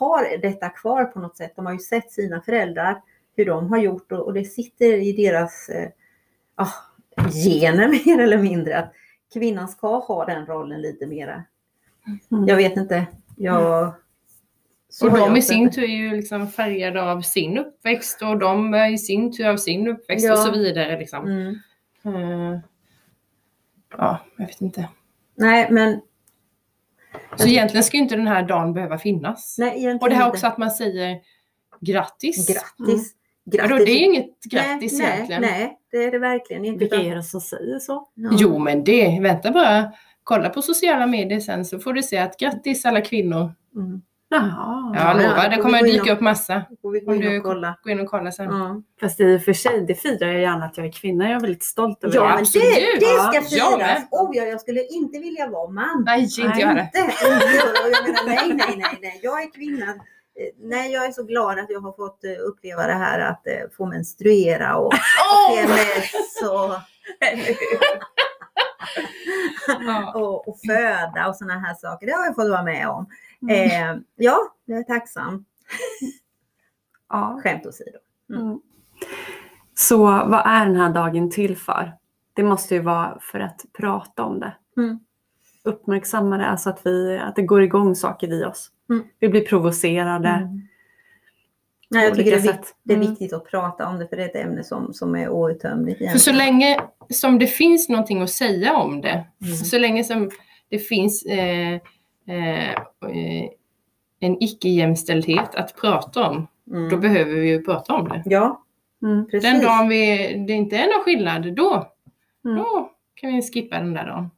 har 0.00 0.38
detta 0.42 0.68
kvar 0.68 1.04
på 1.04 1.20
något 1.20 1.36
sätt. 1.36 1.52
De 1.56 1.66
har 1.66 1.72
ju 1.72 1.78
sett 1.78 2.12
sina 2.12 2.40
föräldrar, 2.40 3.02
hur 3.36 3.44
de 3.44 3.68
har 3.68 3.78
gjort 3.78 4.12
och, 4.12 4.18
och 4.18 4.34
det 4.34 4.44
sitter 4.44 4.92
i 4.92 5.12
deras 5.12 5.70
ah, 6.54 6.72
gener 7.30 7.88
mer 8.06 8.22
eller 8.22 8.38
mindre 8.38 8.78
att 8.78 8.92
kvinnan 9.32 9.68
ska 9.68 9.98
ha 9.98 10.24
den 10.24 10.46
rollen 10.46 10.82
lite 10.82 11.06
mera. 11.06 11.44
Mm. 12.30 12.48
Jag 12.48 12.56
vet 12.56 12.76
inte. 12.76 13.06
Jag, 13.36 13.94
så 14.88 15.06
Och 15.06 15.18
de 15.18 15.36
i 15.36 15.42
sin 15.42 15.70
tur 15.70 15.82
är 15.82 15.86
ju 15.86 16.16
liksom 16.16 16.48
färgade 16.48 17.02
av 17.02 17.20
sin 17.20 17.58
uppväxt 17.58 18.22
och 18.22 18.38
de 18.38 18.74
i 18.74 18.98
sin 18.98 19.36
tur 19.36 19.48
av 19.48 19.56
sin 19.56 19.88
uppväxt 19.88 20.26
Ja. 20.26 20.32
och 20.32 20.38
så 20.38 20.52
vidare. 20.52 20.98
Liksom. 20.98 21.26
Mm. 21.26 21.54
Eh, 22.04 22.60
ja, 23.98 24.18
jag 24.36 24.46
vet 24.46 24.60
inte. 24.60 24.88
Nej, 25.40 25.68
men 25.70 26.00
Så 27.36 27.48
egentligen 27.48 27.84
ska 27.84 27.96
ju 27.96 28.02
inte 28.02 28.16
den 28.16 28.26
här 28.26 28.42
dagen 28.42 28.74
behöva 28.74 28.98
finnas. 28.98 29.56
nej, 29.58 29.68
egentligen 29.68 29.98
och 30.00 30.08
det 30.08 30.14
här 30.14 30.24
inte. 30.24 30.34
också 30.34 30.46
att 30.46 30.58
man 30.58 30.70
säger 30.70 31.20
grattis. 31.80 32.48
Grattis. 32.48 33.14
Grattis. 33.44 33.70
då, 33.70 33.76
det 33.76 33.90
är 33.90 33.98
ju 33.98 34.04
inget 34.04 34.42
grattis 34.44 34.98
nej, 34.98 35.08
egentligen. 35.14 35.42
Nej, 35.42 35.50
nej, 35.50 35.78
det 35.90 35.96
är 36.04 36.10
det 36.10 36.18
verkligen 36.18 36.64
inte. 36.64 36.78
Vilka 36.78 36.96
är 36.96 37.14
det 37.16 37.22
som 37.22 37.40
säger 37.40 37.78
så? 37.78 38.08
Ja. 38.14 38.30
Jo, 38.32 38.58
men 38.58 38.84
det, 38.84 39.20
vänta 39.20 39.50
bara. 39.50 39.92
Kolla 40.24 40.48
på 40.48 40.62
sociala 40.62 41.06
medier 41.06 41.40
sen 41.40 41.64
så 41.64 41.78
får 41.78 41.92
du 41.92 42.02
se 42.02 42.18
att 42.18 42.36
grattis 42.38 42.84
alla 42.84 43.00
kvinnor. 43.00 43.52
Mm. 43.76 44.02
Jaha. 44.32 44.42
Ja, 44.56 44.92
Ja, 44.94 45.00
jag 45.14 45.22
ja, 45.22 45.28
lovar, 45.28 45.48
det 45.48 45.56
kommer 45.56 45.82
dyka 45.82 46.12
upp 46.12 46.20
massa. 46.20 46.62
Då 46.70 46.76
får 46.82 46.90
vi 46.90 47.00
gå 47.00 47.10
Om 47.10 47.16
in 47.16 47.20
du 47.30 47.38
och 47.38 47.44
kolla. 47.44 47.78
Gå 47.82 47.90
in 47.90 48.00
och 48.00 48.06
kolla 48.06 48.32
sen. 48.32 48.44
Ja, 48.50 48.82
Fast 49.00 49.20
i 49.20 49.36
och 49.36 49.42
för 49.42 49.52
sig, 49.52 49.84
det 49.88 49.94
firar 49.94 50.26
jag 50.28 50.40
gärna 50.40 50.64
att 50.64 50.76
jag 50.76 50.86
är 50.86 50.92
kvinna. 50.92 51.24
Jag 51.24 51.36
är 51.36 51.40
väldigt 51.40 51.62
stolt 51.64 52.04
över 52.04 52.14
ja 52.16 52.22
det. 52.22 52.28
men 52.28 52.38
absolut. 52.38 52.64
det, 52.64 52.96
det 53.00 53.06
ska 53.06 53.16
Ja, 53.16 53.34
jag 53.34 53.48
firas. 53.50 53.78
med. 53.78 54.06
Oh, 54.10 54.30
ja, 54.36 54.44
jag 54.44 54.60
skulle 54.60 54.82
inte 54.86 55.18
vilja 55.18 55.46
vara 55.48 55.70
man. 55.70 56.02
Nej, 56.06 56.22
inte 56.22 56.48
Nej, 56.48 56.60
jag. 56.60 56.70
Inte. 56.70 56.98
Oh, 56.98 57.54
ja, 57.54 57.88
jag 57.92 58.04
menar, 58.08 58.26
nej, 58.26 58.48
nej, 58.54 58.76
nej, 58.76 58.98
nej. 59.02 59.20
Jag 59.22 59.42
är 59.42 59.52
kvinna. 59.54 59.86
Eh, 59.86 60.46
Nej, 60.62 60.92
jag 60.92 61.06
är 61.06 61.10
så 61.12 61.22
glad 61.24 61.58
att 61.58 61.66
jag 61.70 61.80
har 61.80 61.92
fått 61.92 62.24
eh, 62.24 62.30
uppleva 62.48 62.86
det 62.86 62.92
här 62.92 63.18
att 63.20 63.46
eh, 63.46 63.52
få 63.76 63.86
menstruera 63.86 64.76
och! 64.76 64.92
PMS 65.50 66.42
och, 66.50 66.72
Ja. 69.86 70.12
och, 70.20 70.48
och 70.48 70.58
föda 70.66 71.28
och 71.28 71.36
sådana 71.36 71.60
här 71.60 71.74
saker. 71.74 72.06
Det 72.06 72.12
har 72.12 72.24
jag 72.24 72.34
fått 72.34 72.50
vara 72.50 72.62
med 72.62 72.88
om. 72.88 73.06
Mm. 73.42 73.96
Eh, 73.96 74.02
ja, 74.16 74.38
jag 74.64 74.78
är 74.78 74.82
tacksam. 74.82 75.44
Ja. 77.08 77.40
Skämt 77.42 77.66
åsido. 77.66 77.98
Mm. 78.34 78.60
Så 79.74 79.98
vad 80.06 80.42
är 80.46 80.66
den 80.66 80.76
här 80.76 80.90
dagen 80.90 81.30
till 81.30 81.56
för? 81.56 81.92
Det 82.32 82.42
måste 82.42 82.74
ju 82.74 82.80
vara 82.80 83.18
för 83.20 83.40
att 83.40 83.64
prata 83.72 84.24
om 84.24 84.40
det. 84.40 84.52
Mm. 84.76 85.00
Uppmärksamma 85.64 86.36
det, 86.36 86.46
alltså 86.46 86.70
att, 86.70 86.86
vi, 86.86 87.18
att 87.18 87.36
det 87.36 87.42
går 87.42 87.62
igång 87.62 87.94
saker 87.94 88.32
i 88.32 88.44
oss. 88.44 88.70
Mm. 88.90 89.04
Vi 89.18 89.28
blir 89.28 89.44
provocerade. 89.44 90.48
Nej, 91.90 92.04
jag 92.04 92.14
tycker 92.14 92.30
det 92.30 92.36
är, 92.36 92.40
vikt, 92.52 92.74
det 92.82 92.92
är 92.92 92.96
Mm. 92.96 93.08
viktigt 93.10 93.32
att 93.32 93.44
prata 93.50 93.88
om 93.88 93.98
det 93.98 94.08
för 94.08 94.16
det 94.16 94.22
är 94.22 94.28
ett 94.28 94.36
ämne 94.36 94.64
som, 94.64 94.94
som 94.94 95.14
är 95.14 95.28
outtömligt. 95.28 96.10
För 96.12 96.18
så 96.18 96.32
länge 96.32 96.80
som 97.08 97.38
det 97.38 97.46
finns 97.46 97.88
någonting 97.88 98.22
att 98.22 98.30
säga 98.30 98.76
om 98.76 99.00
det, 99.00 99.24
Mm. 99.44 99.56
så 99.56 99.78
länge 99.78 100.04
som 100.04 100.30
det 100.68 100.78
finns 100.78 101.22
eh, 101.26 101.74
eh, 102.28 102.70
eh, 102.70 103.48
en 104.20 104.42
icke-jämställdhet 104.42 105.54
att 105.54 105.76
prata 105.76 106.28
om, 106.28 106.46
Mm. 106.70 106.88
då 106.88 106.96
behöver 106.96 107.34
vi 107.34 107.48
ju 107.48 107.62
prata 107.62 107.94
om 107.94 108.08
det. 108.08 108.22
Ja, 108.26 108.62
Mm. 109.02 109.26
precis. 109.26 109.50
Den 109.50 109.62
dagen 109.62 109.88
vi, 109.88 110.16
det 110.46 110.52
inte 110.52 110.76
är 110.76 110.86
någon 110.96 111.04
skillnad, 111.04 111.54
då, 111.56 111.92
Mm. 112.44 112.56
då 112.56 112.90
kan 113.14 113.32
vi 113.36 113.42
skippa 113.42 113.76
den 113.78 113.94
där 113.94 114.06
dagen. 114.06 114.30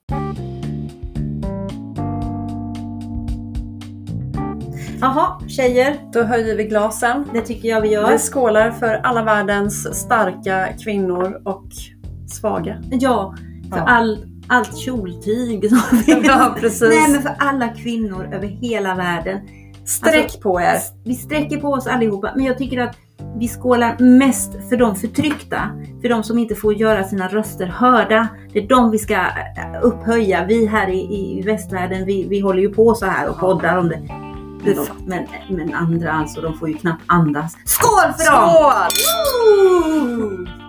Jaha, 5.03 5.41
tjejer. 5.49 5.97
Då 6.13 6.23
höjer 6.23 6.57
vi 6.57 6.65
glasen. 6.65 7.25
Det 7.33 7.41
tycker 7.41 7.69
jag 7.69 7.81
vi 7.81 7.89
gör. 7.89 8.13
Vi 8.13 8.19
skålar 8.19 8.71
för 8.71 8.95
alla 9.03 9.23
världens 9.23 9.95
starka 10.01 10.69
kvinnor 10.85 11.41
och 11.45 11.65
svaga. 12.29 12.77
Ja, 12.91 13.35
för 13.71 13.77
Ja. 13.79 13.85
all, 13.87 14.19
allt 14.49 14.77
kjoltyg 14.77 15.69
som 15.69 15.99
finns. 16.05 16.27
Ja, 16.27 16.57
precis. 16.61 16.81
Nej, 16.89 17.13
men 17.13 17.23
för 17.23 17.35
alla 17.39 17.69
kvinnor 17.69 18.29
över 18.35 18.47
hela 18.47 18.95
världen. 18.95 19.41
Sträck 19.85 20.23
Alltså, 20.25 20.41
på 20.41 20.61
er. 20.61 20.77
Vi 21.05 21.15
sträcker 21.15 21.57
på 21.57 21.69
oss 21.69 21.87
allihopa, 21.87 22.31
men 22.37 22.45
jag 22.45 22.59
tycker 22.59 22.81
att 22.81 22.97
vi 23.39 23.49
skålar 23.49 23.97
mest 23.99 24.69
för 24.69 24.77
de 24.77 24.97
förtryckta. 24.97 25.61
För 26.03 26.09
de 26.09 26.23
som 26.23 26.39
inte 26.39 26.55
får 26.55 26.75
göra 26.75 27.05
sina 27.05 27.29
röster 27.29 27.67
hörda. 27.67 28.29
Det 28.53 28.59
är 28.59 28.69
de 28.69 28.91
vi 28.91 28.99
ska 28.99 29.15
eh, 29.15 29.23
upphöja. 29.83 30.45
Vi 30.49 30.67
här 30.67 30.89
i, 30.91 30.99
i 31.39 31.43
västvärlden, 31.47 32.05
vi, 32.05 32.27
vi 32.29 32.41
håller 32.41 32.63
ju 32.63 32.69
på 32.75 32.95
så 32.95 33.07
här 33.07 33.29
och 33.29 33.39
poddar 33.39 33.77
om 33.77 33.89
det. 33.89 34.01
Men, 34.65 34.77
de, 34.77 34.87
men, 35.07 35.27
men 35.49 35.75
andra 35.75 36.13
alltså, 36.13 36.41
de 36.41 36.59
får 36.59 36.69
ju 36.69 36.75
knappt 36.75 37.03
andas. 37.07 37.57
Skål 37.65 38.13
för 38.19 38.31
dem! 38.33 38.91
Skål! 38.91 40.62